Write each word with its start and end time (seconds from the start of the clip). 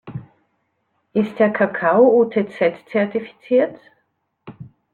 Ist 1.13 1.37
der 1.37 1.51
Kakao 1.53 2.07
UTZ-zertifiziert? 2.23 3.79